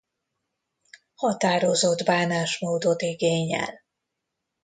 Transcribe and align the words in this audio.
Határozott 1.15 2.03
bánásmódot 2.05 3.01
igényel. 3.01 3.81